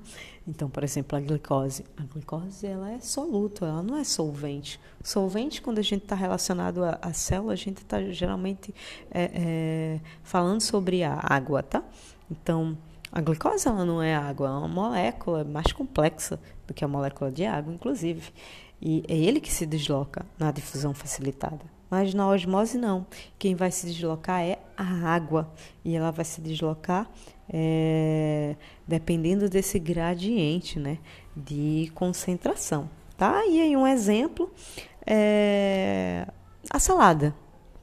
Então, 0.46 0.70
por 0.70 0.84
exemplo, 0.84 1.16
a 1.18 1.20
glicose. 1.20 1.84
A 1.96 2.02
glicose 2.02 2.66
ela 2.66 2.92
é 2.92 3.00
soluto, 3.00 3.64
ela 3.64 3.82
não 3.82 3.96
é 3.96 4.04
solvente. 4.04 4.78
Solvente, 5.02 5.60
quando 5.60 5.78
a 5.78 5.82
gente 5.82 6.02
está 6.02 6.14
relacionado 6.14 6.82
à, 6.84 7.12
célula, 7.12 7.52
a 7.52 7.56
gente 7.56 7.78
está 7.78 8.02
geralmente 8.10 8.74
é, 9.10 9.30
é, 9.34 10.00
falando 10.22 10.60
sobre 10.60 11.02
a 11.02 11.18
água, 11.22 11.62
tá? 11.62 11.82
Então, 12.30 12.76
a 13.10 13.20
glicose 13.20 13.66
ela 13.66 13.84
não 13.84 14.02
é 14.02 14.14
água, 14.14 14.48
é 14.48 14.50
uma 14.50 14.68
molécula 14.68 15.44
mais 15.44 15.72
complexa 15.72 16.38
do 16.66 16.74
que 16.74 16.84
a 16.84 16.88
molécula 16.88 17.30
de 17.30 17.44
água, 17.44 17.72
inclusive. 17.72 18.32
E 18.80 19.02
é 19.08 19.16
ele 19.16 19.40
que 19.40 19.52
se 19.52 19.66
desloca 19.66 20.26
na 20.38 20.50
difusão 20.50 20.92
facilitada. 20.92 21.73
Mas 21.94 22.12
na 22.12 22.28
osmose 22.28 22.76
não. 22.76 23.06
Quem 23.38 23.54
vai 23.54 23.70
se 23.70 23.86
deslocar 23.86 24.40
é 24.40 24.58
a 24.76 25.14
água. 25.14 25.48
E 25.84 25.94
ela 25.94 26.10
vai 26.10 26.24
se 26.24 26.40
deslocar 26.40 27.08
é, 27.48 28.56
dependendo 28.84 29.48
desse 29.48 29.78
gradiente 29.78 30.80
né, 30.80 30.98
de 31.36 31.92
concentração. 31.94 32.90
Tá? 33.16 33.46
E 33.46 33.60
aí 33.60 33.76
um 33.76 33.86
exemplo 33.86 34.52
é 35.06 36.26
a 36.68 36.80
salada. 36.80 37.32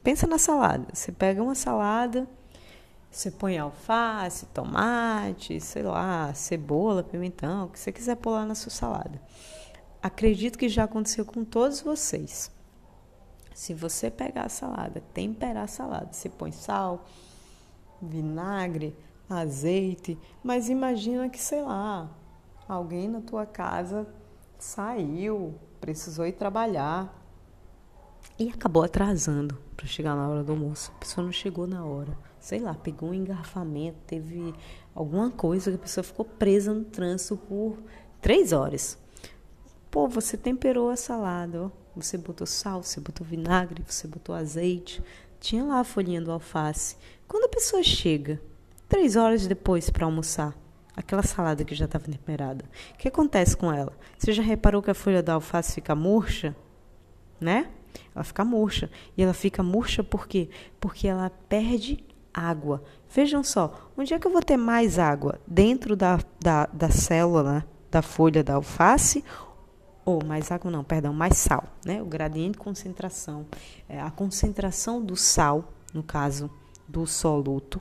Pensa 0.04 0.26
na 0.26 0.36
salada. 0.36 0.84
Você 0.92 1.10
pega 1.10 1.42
uma 1.42 1.54
salada, 1.54 2.28
você 3.10 3.30
põe 3.30 3.56
alface, 3.56 4.44
tomate, 4.52 5.58
sei 5.58 5.84
lá, 5.84 6.34
cebola, 6.34 7.02
pimentão, 7.02 7.64
o 7.64 7.68
que 7.70 7.80
você 7.80 7.90
quiser 7.90 8.16
pôr 8.16 8.32
lá 8.32 8.44
na 8.44 8.54
sua 8.54 8.70
salada. 8.70 9.18
Acredito 10.02 10.58
que 10.58 10.68
já 10.68 10.84
aconteceu 10.84 11.24
com 11.24 11.46
todos 11.46 11.80
vocês. 11.80 12.50
Se 13.54 13.74
você 13.74 14.10
pegar 14.10 14.46
a 14.46 14.48
salada, 14.48 15.02
temperar 15.12 15.64
a 15.64 15.68
salada, 15.68 16.12
você 16.12 16.28
põe 16.28 16.52
sal, 16.52 17.04
vinagre, 18.00 18.96
azeite, 19.28 20.18
mas 20.42 20.68
imagina 20.68 21.28
que, 21.28 21.40
sei 21.40 21.62
lá, 21.62 22.10
alguém 22.68 23.08
na 23.08 23.20
tua 23.20 23.46
casa 23.46 24.06
saiu, 24.58 25.54
precisou 25.80 26.26
ir 26.26 26.32
trabalhar 26.32 27.18
e 28.38 28.48
acabou 28.48 28.82
atrasando 28.82 29.58
para 29.76 29.86
chegar 29.86 30.14
na 30.16 30.28
hora 30.28 30.42
do 30.42 30.52
almoço. 30.52 30.92
A 30.96 31.00
pessoa 31.00 31.24
não 31.24 31.32
chegou 31.32 31.66
na 31.66 31.84
hora. 31.84 32.16
Sei 32.38 32.58
lá, 32.58 32.74
pegou 32.74 33.10
um 33.10 33.14
engarrafamento, 33.14 33.98
teve 34.06 34.54
alguma 34.94 35.30
coisa 35.30 35.70
que 35.70 35.76
a 35.76 35.80
pessoa 35.80 36.02
ficou 36.02 36.24
presa 36.24 36.72
no 36.72 36.84
trânsito 36.84 37.36
por 37.36 37.78
três 38.20 38.52
horas. 38.52 38.98
Pô, 39.90 40.08
você 40.08 40.36
temperou 40.36 40.90
a 40.90 40.96
salada, 40.96 41.64
ó 41.64 41.81
você 41.94 42.16
botou 42.16 42.46
sal, 42.46 42.82
você 42.82 43.00
botou 43.00 43.26
vinagre, 43.26 43.84
você 43.86 44.08
botou 44.08 44.34
azeite. 44.34 45.02
Tinha 45.38 45.64
lá 45.64 45.80
a 45.80 45.84
folhinha 45.84 46.20
do 46.20 46.30
alface. 46.30 46.96
Quando 47.28 47.44
a 47.44 47.48
pessoa 47.48 47.82
chega, 47.82 48.40
três 48.88 49.16
horas 49.16 49.46
depois 49.46 49.90
para 49.90 50.06
almoçar, 50.06 50.56
aquela 50.96 51.22
salada 51.22 51.64
que 51.64 51.74
já 51.74 51.84
estava 51.84 52.04
temperada. 52.04 52.64
O 52.94 52.98
que 52.98 53.08
acontece 53.08 53.56
com 53.56 53.72
ela? 53.72 53.92
Você 54.18 54.32
já 54.32 54.42
reparou 54.42 54.82
que 54.82 54.90
a 54.90 54.94
folha 54.94 55.22
da 55.22 55.34
alface 55.34 55.74
fica 55.74 55.94
murcha? 55.94 56.54
Né? 57.40 57.68
Ela 58.14 58.24
fica 58.24 58.44
murcha. 58.44 58.90
E 59.16 59.22
ela 59.22 59.34
fica 59.34 59.62
murcha 59.62 60.02
por 60.02 60.26
quê? 60.26 60.48
Porque 60.80 61.08
ela 61.08 61.30
perde 61.48 62.04
água. 62.32 62.82
Vejam 63.10 63.42
só, 63.42 63.90
onde 63.96 64.14
é 64.14 64.18
que 64.18 64.26
eu 64.26 64.32
vou 64.32 64.42
ter 64.42 64.56
mais 64.56 64.98
água? 64.98 65.38
Dentro 65.46 65.94
da, 65.94 66.18
da, 66.40 66.66
da 66.66 66.90
célula 66.90 67.66
da 67.90 68.00
folha 68.00 68.42
da 68.42 68.54
alface 68.54 69.22
ou 70.04 70.24
mais 70.24 70.50
água 70.50 70.70
não, 70.70 70.82
perdão, 70.82 71.12
mais 71.12 71.38
sal, 71.38 71.64
né? 71.84 72.02
O 72.02 72.06
gradiente 72.06 72.52
de 72.52 72.58
concentração, 72.58 73.46
é, 73.88 74.00
a 74.00 74.10
concentração 74.10 75.04
do 75.04 75.16
sal, 75.16 75.72
no 75.94 76.02
caso 76.02 76.50
do 76.88 77.06
soluto, 77.06 77.80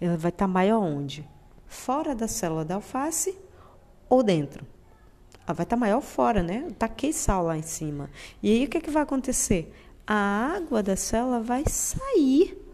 ela 0.00 0.16
vai 0.16 0.30
estar 0.30 0.48
maior 0.48 0.80
onde? 0.80 1.28
Fora 1.66 2.14
da 2.14 2.26
célula 2.26 2.64
da 2.64 2.76
alface 2.76 3.38
ou 4.08 4.22
dentro? 4.22 4.66
Ela 5.46 5.54
vai 5.54 5.64
estar 5.64 5.76
maior 5.76 6.00
fora, 6.00 6.42
né? 6.42 6.64
Eu 6.66 6.72
taquei 6.72 7.12
sal 7.12 7.44
lá 7.44 7.56
em 7.56 7.62
cima. 7.62 8.10
E 8.42 8.50
aí 8.50 8.64
o 8.64 8.68
que, 8.68 8.78
é 8.78 8.80
que 8.80 8.90
vai 8.90 9.02
acontecer? 9.02 9.72
A 10.06 10.54
água 10.56 10.82
da 10.82 10.96
célula 10.96 11.40
vai 11.40 11.64
sair. 11.66 12.64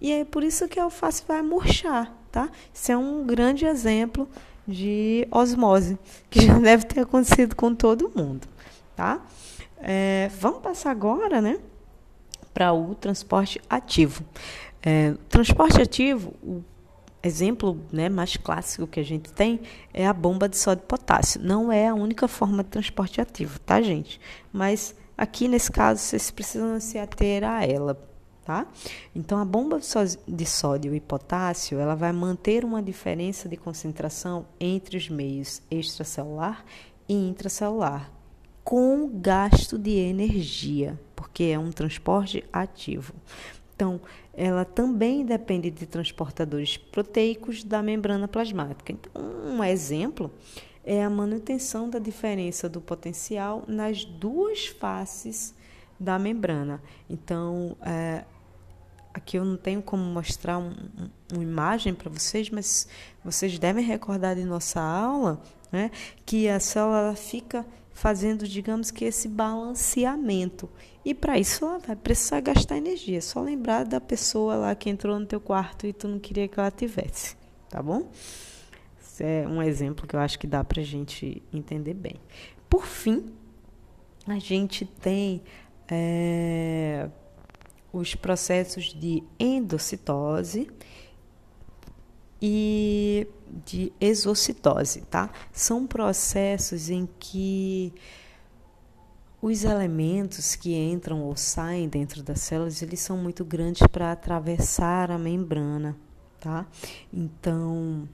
E 0.00 0.12
é 0.12 0.24
por 0.24 0.42
isso 0.42 0.68
que 0.68 0.80
a 0.80 0.84
alface 0.84 1.22
vai 1.26 1.42
murchar, 1.42 2.12
tá? 2.30 2.50
Isso 2.72 2.90
é 2.90 2.96
um 2.96 3.24
grande 3.24 3.66
exemplo 3.66 4.28
de 4.66 5.26
osmose, 5.30 5.98
que 6.30 6.40
já 6.40 6.58
deve 6.60 6.84
ter 6.84 7.00
acontecido 7.00 7.54
com 7.56 7.74
todo 7.74 8.12
mundo, 8.14 8.46
tá? 8.96 9.20
É, 9.78 10.30
vamos 10.40 10.60
passar 10.60 10.90
agora, 10.90 11.40
né, 11.40 11.58
para 12.54 12.72
o 12.72 12.94
transporte 12.94 13.60
ativo. 13.68 14.24
É, 14.82 15.14
transporte 15.28 15.80
ativo, 15.80 16.34
o 16.42 16.62
exemplo 17.22 17.80
né, 17.92 18.08
mais 18.08 18.36
clássico 18.36 18.86
que 18.86 18.98
a 18.98 19.04
gente 19.04 19.32
tem 19.32 19.60
é 19.94 20.06
a 20.06 20.12
bomba 20.12 20.48
de 20.48 20.56
sódio 20.56 20.84
potássio. 20.84 21.40
Não 21.42 21.70
é 21.70 21.88
a 21.88 21.94
única 21.94 22.26
forma 22.26 22.62
de 22.62 22.70
transporte 22.70 23.20
ativo, 23.20 23.58
tá, 23.60 23.80
gente? 23.80 24.20
Mas 24.52 24.94
aqui 25.16 25.48
nesse 25.48 25.70
caso 25.70 26.00
vocês 26.00 26.30
precisam 26.30 26.80
se 26.80 26.98
ater 26.98 27.44
a 27.44 27.64
ela, 27.64 27.96
tá? 28.52 28.66
Então 29.14 29.38
a 29.38 29.44
bomba 29.44 29.80
de 30.28 30.46
sódio 30.46 30.94
e 30.94 31.00
potássio, 31.00 31.78
ela 31.78 31.94
vai 31.94 32.12
manter 32.12 32.64
uma 32.64 32.82
diferença 32.82 33.48
de 33.48 33.56
concentração 33.56 34.44
entre 34.60 34.98
os 34.98 35.08
meios 35.08 35.62
extracelular 35.70 36.62
e 37.08 37.14
intracelular, 37.14 38.12
com 38.62 39.08
gasto 39.08 39.78
de 39.78 39.92
energia, 39.92 41.00
porque 41.16 41.44
é 41.44 41.58
um 41.58 41.72
transporte 41.72 42.44
ativo. 42.52 43.14
Então, 43.74 44.00
ela 44.34 44.64
também 44.64 45.24
depende 45.24 45.70
de 45.70 45.86
transportadores 45.86 46.76
proteicos 46.76 47.64
da 47.64 47.82
membrana 47.82 48.28
plasmática. 48.28 48.92
Então, 48.92 49.22
um 49.46 49.64
exemplo 49.64 50.30
é 50.84 51.02
a 51.02 51.10
manutenção 51.10 51.88
da 51.88 51.98
diferença 51.98 52.68
do 52.68 52.80
potencial 52.80 53.64
nas 53.66 54.04
duas 54.04 54.66
faces 54.66 55.54
da 55.98 56.18
membrana. 56.18 56.82
Então, 57.08 57.76
é, 57.82 58.24
aqui 59.12 59.38
eu 59.38 59.44
não 59.44 59.56
tenho 59.56 59.82
como 59.82 60.02
mostrar 60.02 60.58
um, 60.58 60.70
um, 60.70 61.10
uma 61.34 61.42
imagem 61.42 61.94
para 61.94 62.10
vocês, 62.10 62.50
mas 62.50 62.86
vocês 63.24 63.58
devem 63.58 63.84
recordar 63.84 64.36
de 64.36 64.44
nossa 64.44 64.80
aula 64.80 65.40
né, 65.70 65.90
que 66.24 66.48
a 66.48 66.60
célula 66.60 67.14
fica 67.14 67.64
fazendo, 67.92 68.48
digamos 68.48 68.90
que, 68.90 69.04
esse 69.04 69.28
balanceamento. 69.28 70.68
E 71.04 71.14
para 71.14 71.38
isso 71.38 71.64
ela 71.64 71.78
vai 71.78 71.96
precisar 71.96 72.40
gastar 72.40 72.76
energia. 72.76 73.18
É 73.18 73.20
só 73.20 73.40
lembrar 73.40 73.84
da 73.84 74.00
pessoa 74.00 74.56
lá 74.56 74.74
que 74.74 74.88
entrou 74.88 75.18
no 75.18 75.26
teu 75.26 75.40
quarto 75.40 75.86
e 75.86 75.92
tu 75.92 76.08
não 76.08 76.18
queria 76.18 76.48
que 76.48 76.58
ela 76.58 76.70
tivesse, 76.70 77.36
tá 77.68 77.82
bom? 77.82 78.10
Esse 79.00 79.24
é 79.24 79.46
um 79.46 79.62
exemplo 79.62 80.06
que 80.06 80.16
eu 80.16 80.20
acho 80.20 80.38
que 80.38 80.46
dá 80.46 80.64
para 80.64 80.82
gente 80.82 81.42
entender 81.52 81.94
bem. 81.94 82.16
Por 82.68 82.86
fim, 82.86 83.32
a 84.26 84.38
gente 84.38 84.86
tem 84.86 85.42
é, 85.88 87.10
os 87.92 88.14
processos 88.14 88.86
de 88.94 89.22
endocitose 89.38 90.68
e 92.40 93.26
de 93.64 93.92
exocitose, 94.00 95.02
tá? 95.02 95.30
São 95.52 95.86
processos 95.86 96.88
em 96.88 97.08
que 97.18 97.92
os 99.40 99.64
elementos 99.64 100.54
que 100.54 100.74
entram 100.74 101.20
ou 101.22 101.36
saem 101.36 101.88
dentro 101.88 102.22
das 102.22 102.40
células, 102.40 102.80
eles 102.80 103.00
são 103.00 103.16
muito 103.16 103.44
grandes 103.44 103.86
para 103.88 104.12
atravessar 104.12 105.10
a 105.10 105.18
membrana, 105.18 105.96
tá? 106.40 106.66
Então, 107.12 108.08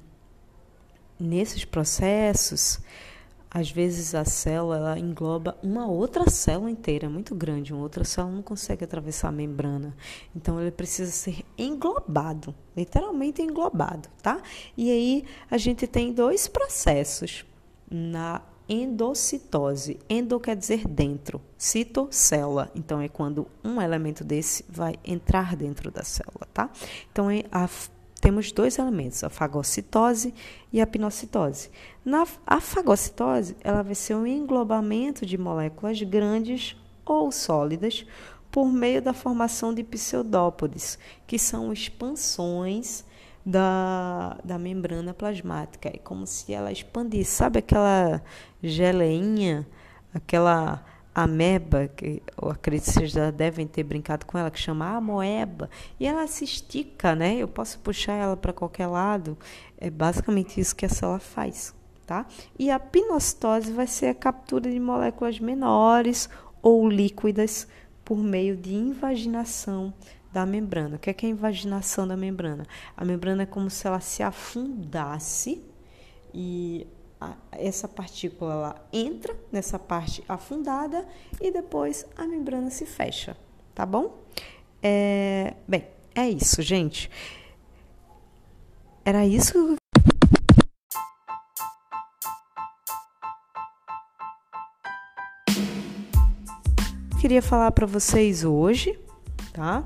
nesses 1.20 1.64
processos, 1.64 2.80
às 3.50 3.70
vezes 3.70 4.14
a 4.14 4.24
célula 4.24 4.98
engloba 4.98 5.56
uma 5.62 5.86
outra 5.86 6.28
célula 6.28 6.70
inteira, 6.70 7.08
muito 7.08 7.34
grande. 7.34 7.72
Uma 7.72 7.82
outra 7.82 8.04
célula 8.04 8.34
não 8.34 8.42
consegue 8.42 8.84
atravessar 8.84 9.28
a 9.28 9.32
membrana. 9.32 9.96
Então 10.34 10.60
ele 10.60 10.70
precisa 10.70 11.10
ser 11.10 11.44
englobado, 11.56 12.54
literalmente 12.76 13.42
englobado, 13.42 14.08
tá? 14.22 14.40
E 14.76 14.90
aí 14.90 15.24
a 15.50 15.56
gente 15.56 15.86
tem 15.86 16.12
dois 16.12 16.46
processos 16.46 17.44
na 17.90 18.42
endocitose. 18.68 19.98
Endo 20.08 20.38
quer 20.38 20.54
dizer 20.54 20.86
dentro, 20.86 21.40
citocélula. 21.56 22.70
Então 22.74 23.00
é 23.00 23.08
quando 23.08 23.46
um 23.64 23.80
elemento 23.80 24.22
desse 24.22 24.64
vai 24.68 24.96
entrar 25.02 25.56
dentro 25.56 25.90
da 25.90 26.04
célula, 26.04 26.46
tá? 26.52 26.70
Então 27.10 27.28
a 27.50 27.68
temos 28.20 28.50
dois 28.52 28.78
elementos, 28.78 29.22
a 29.22 29.30
fagocitose 29.30 30.34
e 30.72 30.80
a 30.80 30.86
pinocitose. 30.86 31.70
Na 32.04 32.26
a 32.46 32.60
fagocitose, 32.60 33.56
ela 33.62 33.82
vai 33.82 33.94
ser 33.94 34.14
um 34.14 34.26
englobamento 34.26 35.24
de 35.24 35.38
moléculas 35.38 36.02
grandes 36.02 36.76
ou 37.04 37.30
sólidas 37.30 38.04
por 38.50 38.66
meio 38.66 39.00
da 39.00 39.12
formação 39.12 39.72
de 39.72 39.84
pseudópodes, 39.84 40.98
que 41.26 41.38
são 41.38 41.72
expansões 41.72 43.04
da, 43.44 44.36
da 44.44 44.58
membrana 44.58 45.14
plasmática. 45.14 45.88
É 45.88 45.98
como 45.98 46.26
se 46.26 46.52
ela 46.52 46.72
expandisse. 46.72 47.30
Sabe 47.30 47.60
aquela 47.60 48.22
geleinha, 48.62 49.66
aquela 50.12 50.84
ameba, 51.22 51.88
que 51.88 52.22
eu 52.40 52.48
acredito 52.48 52.84
que 52.84 52.92
vocês 52.92 53.10
já 53.10 53.30
devem 53.30 53.66
ter 53.66 53.82
brincado 53.82 54.24
com 54.24 54.38
ela, 54.38 54.50
que 54.50 54.58
chama 54.58 54.96
amoeba, 54.96 55.68
e 55.98 56.06
ela 56.06 56.26
se 56.26 56.44
estica, 56.44 57.14
né? 57.14 57.36
Eu 57.36 57.48
posso 57.48 57.78
puxar 57.80 58.14
ela 58.14 58.36
para 58.36 58.52
qualquer 58.52 58.86
lado. 58.86 59.36
É 59.76 59.90
basicamente 59.90 60.60
isso 60.60 60.76
que 60.76 60.86
a 60.86 60.88
célula 60.88 61.18
faz, 61.18 61.74
tá? 62.06 62.24
E 62.58 62.70
a 62.70 62.78
pinocitose 62.78 63.72
vai 63.72 63.86
ser 63.86 64.06
a 64.06 64.14
captura 64.14 64.70
de 64.70 64.78
moléculas 64.78 65.40
menores 65.40 66.28
ou 66.62 66.88
líquidas 66.88 67.66
por 68.04 68.18
meio 68.18 68.56
de 68.56 68.74
invaginação 68.74 69.92
da 70.32 70.46
membrana. 70.46 70.96
O 70.96 70.98
que 70.98 71.10
é, 71.10 71.12
que 71.12 71.26
é 71.26 71.28
a 71.28 71.32
invaginação 71.32 72.06
da 72.06 72.16
membrana? 72.16 72.64
A 72.96 73.04
membrana 73.04 73.42
é 73.42 73.46
como 73.46 73.68
se 73.68 73.86
ela 73.86 74.00
se 74.00 74.22
afundasse 74.22 75.64
e 76.32 76.86
essa 77.52 77.88
partícula 77.88 78.54
lá 78.54 78.76
entra 78.92 79.36
nessa 79.50 79.78
parte 79.78 80.22
afundada 80.28 81.06
e 81.40 81.50
depois 81.50 82.06
a 82.16 82.26
membrana 82.26 82.70
se 82.70 82.86
fecha, 82.86 83.36
tá 83.74 83.84
bom? 83.84 84.18
É, 84.82 85.54
bem, 85.66 85.86
é 86.14 86.28
isso, 86.28 86.62
gente. 86.62 87.10
Era 89.04 89.26
isso. 89.26 89.76
Queria 97.20 97.42
falar 97.42 97.72
para 97.72 97.86
vocês 97.86 98.44
hoje, 98.44 98.98
tá? 99.52 99.84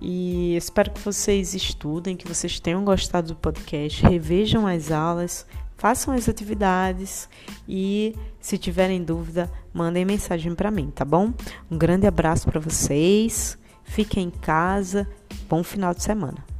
E 0.00 0.56
espero 0.56 0.92
que 0.92 1.00
vocês 1.00 1.54
estudem, 1.54 2.16
que 2.16 2.28
vocês 2.28 2.60
tenham 2.60 2.84
gostado 2.84 3.28
do 3.28 3.36
podcast, 3.36 4.02
revejam 4.02 4.66
as 4.66 4.92
aulas, 4.92 5.46
façam 5.76 6.14
as 6.14 6.28
atividades 6.28 7.28
e, 7.68 8.14
se 8.40 8.56
tiverem 8.58 9.02
dúvida, 9.02 9.50
mandem 9.72 10.04
mensagem 10.04 10.54
para 10.54 10.70
mim, 10.70 10.90
tá 10.90 11.04
bom? 11.04 11.32
Um 11.70 11.76
grande 11.76 12.06
abraço 12.06 12.46
para 12.50 12.60
vocês, 12.60 13.58
fiquem 13.84 14.28
em 14.28 14.30
casa, 14.30 15.08
bom 15.48 15.62
final 15.62 15.94
de 15.94 16.02
semana. 16.02 16.53